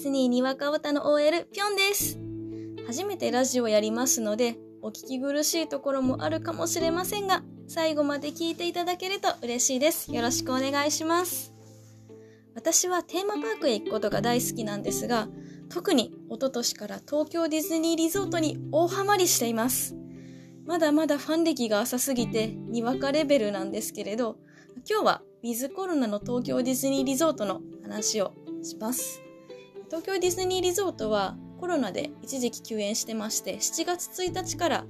[0.00, 2.18] ズニーにわかおたの OL ぴょんです。
[2.86, 10.10] 初めてラジオやりますので、お聞き苦しいところもあるかもしれませんが、最後まで聞いていただけると嬉しいです。
[10.10, 11.52] よろしくお願いします。
[12.54, 15.28] 私はテーマパークへ行くことが大好きなんですが、
[15.68, 19.94] 特に一昨年から東京ディズニーリゾートに大ハマりしています。
[20.64, 24.38] まだまだファン歴が浅すぎて、にわかレベルなんですけれど、
[24.88, 29.20] 今日はウィズコロナの東京ディズニーリゾートの話をします。
[29.90, 34.84] 東京ディズニーリゾートはコロナで一時期休園してまして、7月1日から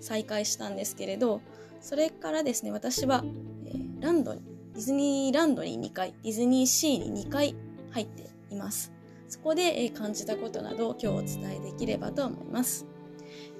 [0.00, 1.42] 再開したんですけれど、
[1.82, 3.22] それからですね、私は、
[3.66, 4.40] えー、ランドに、
[4.72, 7.54] ディズニーランドに2回、ディズニーシーに2回
[7.90, 8.92] 入っています。
[9.28, 12.86] そこで、えー、感じたことなどを今日お伝えできればと思います。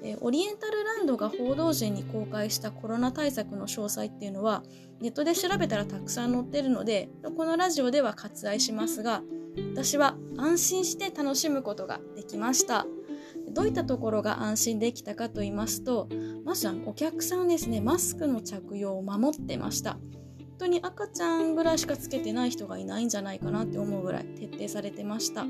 [0.03, 4.63] え、オリエンタルランドが報道陣に公開したコロナ対策の詳細っていうのは
[5.01, 9.21] ネットで調べたらたくさん載ってるのでこのラジオでは割愛しますが
[9.73, 12.85] 私は安心して楽しむことができました。
[13.51, 16.09] どういったところが安心できたかと言いますと
[16.43, 19.93] まずお客さんですねマスクの着用を守ってました。
[19.93, 20.01] 本
[20.59, 25.45] 当に赤ちゃんぐらいしかつけてない人がいないんじゃないかなって思うぐらい徹底されてました。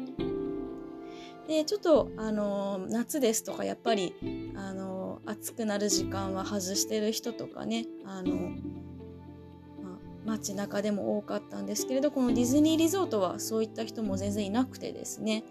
[1.47, 4.13] でちょっとあの夏ですとかやっぱり
[4.55, 15.43] あの暑くなる時間は外してる人とかねあの、まあ、街中でも多かったんですけれどこのディズニーリゾートはそういった人も全然いなくてですね。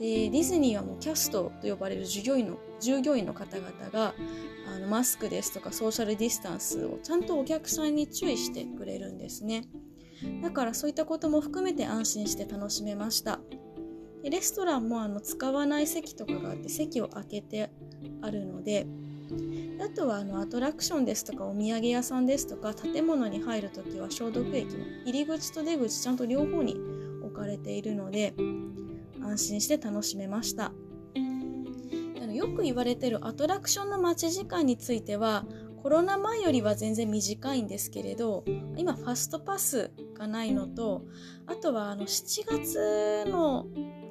[0.00, 4.14] でディズニーはもうキャストと呼ばれる従業員の従業員の方々が
[4.74, 9.64] あのマスクですとかソーシャルディスタンスをちゃんとお客さんに注意してくれるんですね。
[10.42, 13.40] だからそういったことも含めて安心して楽しめました。
[14.22, 17.70] でレストランもあの使わない席とかがあって席を空けて
[18.22, 18.86] あるので
[19.82, 26.76] あとはあのアトラクションですとかお土産屋さんですとか建物に入るときは消毒液の入り口と出口ちゃんと両方に
[27.22, 28.34] 置かれているので
[29.22, 30.72] 安心して楽しめました。
[32.40, 35.44] よく言われてるアトラクションの待ち時間については
[35.82, 38.44] コロナ前よりは全然短いんですけれど
[38.76, 41.04] 今ファストパスがないのと
[41.46, 43.66] あとはあの7月の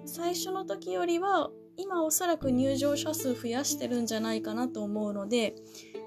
[0.06, 5.56] 最初の時よりは今おそらく入場者数増やしてるんじゃないかなと思うので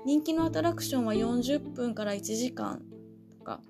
[0.05, 2.83] 人気のアトラクションは40分から1時間
[3.31, 3.61] とか、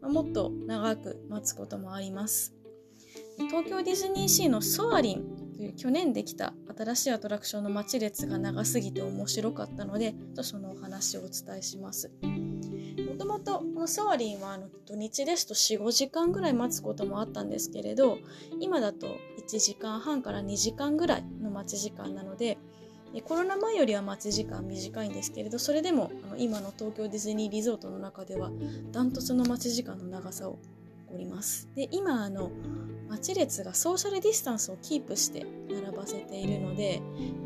[0.00, 2.54] まあ、もっと長く待つこともあります。
[3.48, 12.10] 東京ディズニーシーのソアリンという去年できた新しいアトラクションの待ち列が長すぎて面白かったのでそのお話をお伝えします。
[13.82, 18.18] のソアリンはあの土日ですと45時間ぐらい待つこともあったんですけれど
[18.60, 22.58] 今だと1時間半から2時間ぐらいの待ち時間なので
[23.24, 28.50] コロナ前よりは待ち時間短いんですけれどそれでもあの今の東京ディズニーリゾートの中では
[28.92, 30.58] ダントツの待ち時間の長さを
[31.12, 32.52] おりますで今あの
[33.10, 37.02] 待ち列がソーシャルディスタンスをキープして並ばせているので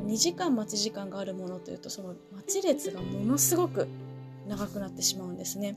[0.06, 3.88] 2時間待ち時間があるものというとその待ち列がものすごく
[4.46, 5.76] 長くなってしまうんですね。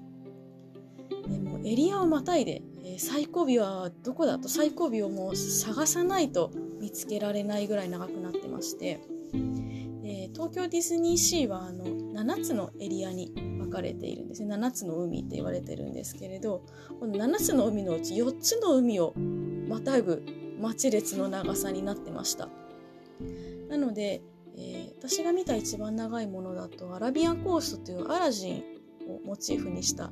[1.30, 9.00] でもエリアをまたいで、え、最後尾はどこだと最後尾をもう探さないと見つけられないぐらい長くなってまして、
[10.02, 14.56] で東京ディズニーシーはあの7つのエリアに分かれているんですね。
[14.56, 16.64] 7つの海って言われてるんですけれど
[17.00, 19.14] この7つの海のうち4つの海を
[19.68, 20.24] またぐ
[20.60, 22.50] 待ち列の長さになってました。
[23.70, 24.22] なので
[24.62, 28.58] えー、私が見た一番長いものだとアラビアンコーストというアラジン
[29.08, 30.12] をモチーフにした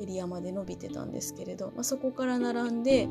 [0.00, 3.08] エリアまで伸びてたんですけれど、まあ、そこから並んで、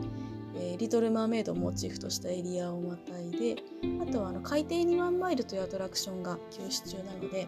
[0.56, 3.56] えー、リトル・マーメイドをモチーフとしたエリアをまたいで
[4.02, 7.48] あとはあの海底2万マイルというアトラクションが休止中なので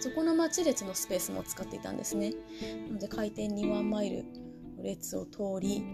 [0.00, 2.32] そこの待ち列のスペースも使っていたんですね
[2.88, 4.24] なので海底2万マイル
[4.76, 5.84] の列を通り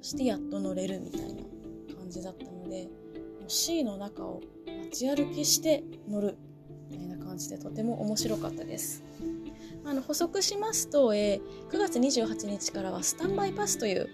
[0.00, 1.42] そしてやっと乗れるみたいな
[1.96, 2.88] 感じだったので
[3.48, 4.40] C の中を
[4.84, 6.36] 街歩きして乗る
[6.90, 9.02] みたいな感じでとても面白かったです。
[9.84, 14.08] あの補足しますと、えー、9月28日からはスタンバイパスという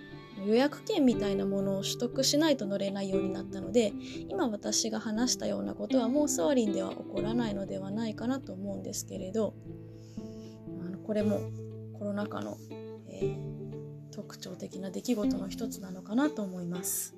[0.44, 3.92] 予約券みたいなものを取得しないと乗れないようになったので
[4.28, 9.54] 今私が話したようなことはもうソアリンでは起こらないのではないかなと思うんですけれど
[10.84, 11.40] あのこれも
[11.98, 12.58] コロナ禍の、
[13.08, 13.36] えー、
[14.10, 17.14] 特徴的な出来事の一つなのかなと思います。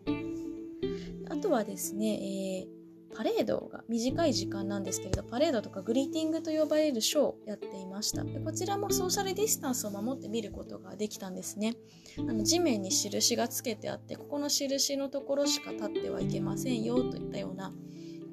[1.31, 2.84] あとはですね、えー
[3.17, 8.25] パレードが短い時間なんですけれどパレードとかグリーティングと呼ばれるショーをやっていました。
[8.25, 11.77] でこちらもソーシャルディスタンスを守って見ることができたんですね。
[12.19, 17.73] あの地面に印がつけてあってここの印のところしか立ってはいけませんよといったような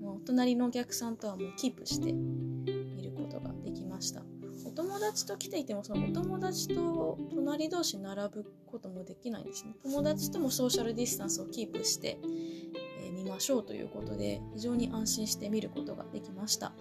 [0.01, 4.23] もう隣のお客さんとはもうキープして見ることができました。
[4.63, 9.75] お友達と来ていてもそのお友達と隣同士並ぶこともできないんですね。
[9.83, 12.17] 友達ともソーシャルディスタンスをキープして
[13.23, 16.71] みましょうということで非常に安心して見ることができました。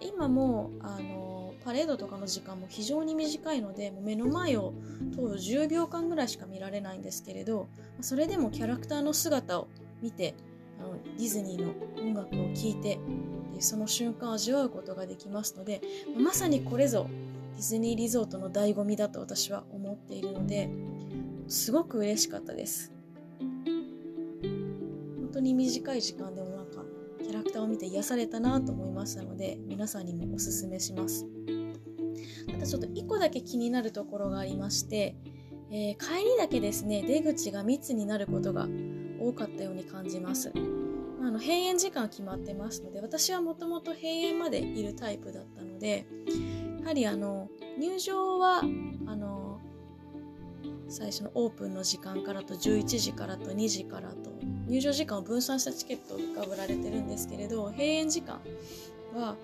[0.00, 4.72] 今もあのパレードとかの時間も非常に短いのでもう目の前を
[5.12, 7.68] 通る10秒間ぐらいしか見られないんですけれど
[8.00, 9.68] それでもキャラクターの姿を
[10.00, 10.34] 見て
[10.80, 13.00] あのディズニーの音楽を聴いて
[13.58, 15.80] その瞬間を味わうことができますので
[16.16, 17.08] まさにこれぞ
[17.56, 20.70] ディズニーリゾートの醍醐味だと私は思っているので
[21.48, 22.97] すごく嬉しかったです。
[25.38, 26.82] 当に短い時間でもなんか
[27.20, 31.26] キャラクターを見て癒されたなと思いましたので皆さんにもおすすめします。
[32.50, 35.14] ただちょっと1個だけ気になるところがありまして、
[35.70, 38.66] えー、帰りだけですね出口が密になることが
[39.20, 40.52] 多かったように感じます。
[41.20, 46.06] あの閉園時間決まってますので私はもともと閉園までいるタイプだったので
[46.80, 47.48] やはりあの
[47.78, 48.62] 入場は
[50.88, 54.30] 最初のオープンの時間からと11時からと2時からと
[54.66, 58.40] 入場時間を分散したチケットが売られてるんですけれど閉園時間
[59.14, 59.36] は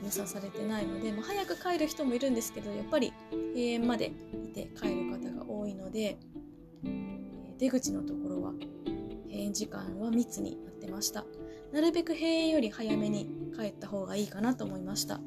[0.00, 4.12] 分散されてないので、まあ、早く帰る人もいるんですけどやっぱり閉園まで
[4.44, 6.18] いて帰る方が多いので
[7.58, 8.52] 出口のところは
[9.28, 11.24] 閉園時間は密になってました。
[11.72, 15.20] なるべく閉園より早めに帰った方がいいかなと思いました。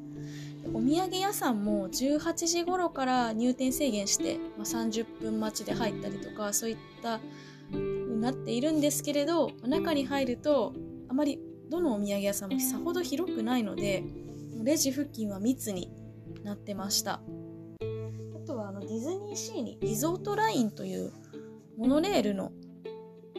[0.72, 7.20] お土産屋さんも18時頃から入店制限して、まあ、30分待ちで入ったりとかそういった
[7.72, 10.74] になっているんですけれど中に入ると
[11.08, 11.40] あまり
[11.70, 14.04] どのお土産屋さんもさほど広くないので
[14.62, 15.90] レジ付近は密に
[16.44, 17.22] なってました。
[18.34, 21.12] あとはあのディズニーシーにリゾートラインという
[21.78, 22.52] モノレールの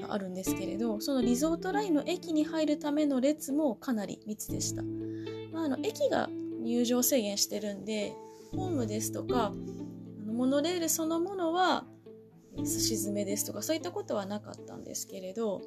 [0.01, 4.81] があるんですけれどそのリゾートラインの駅に入るための列もかなり密でした、
[5.51, 6.29] まあ、あの駅が
[6.61, 8.13] 入場制限してるんで
[8.55, 11.85] ホームですとかあのモノレールそのものは
[12.63, 15.61] すし詰めですとかそういったことはなかったんですけれど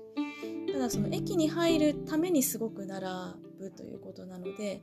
[0.73, 3.07] ただその駅に入るためにすごく並
[3.59, 4.83] ぶということなので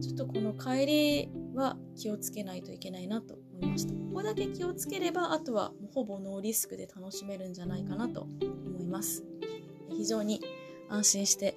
[0.00, 3.92] ちょっとこの帰りは気をつけないといけないなと思いました。
[3.92, 9.24] ここだけ気をつければあとはもうほぼノーリスクで楽しめるんじゃないかなと思います。
[9.90, 10.40] 非常に
[10.88, 11.56] 安心して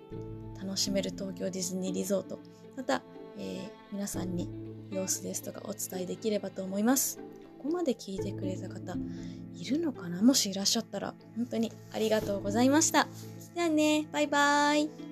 [0.61, 2.39] 楽しめる東京ディズニーリゾート。
[2.75, 3.01] また
[3.39, 4.49] えー、皆さんに
[4.91, 7.19] 様子ですとかお伝えできればと思います。
[7.57, 8.95] ここまで聞いてくれた方
[9.53, 10.21] いるのかな？
[10.21, 13.07] もしいらっしゃったら本当にありがとうございました。
[13.55, 15.08] じゃあね、バイバーイ。